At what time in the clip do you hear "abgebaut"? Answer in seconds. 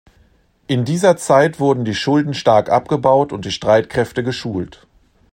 2.71-3.31